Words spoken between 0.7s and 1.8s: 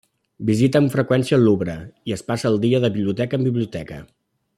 amb freqüència el Louvre